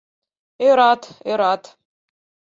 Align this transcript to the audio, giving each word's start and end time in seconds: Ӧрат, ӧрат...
Ӧрат, 0.67 1.01
ӧрат... 1.31 1.63